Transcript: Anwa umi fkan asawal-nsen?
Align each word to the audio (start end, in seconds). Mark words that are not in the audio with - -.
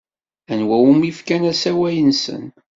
Anwa 0.51 0.75
umi 0.89 1.09
fkan 1.17 1.43
asawal-nsen? 1.51 2.45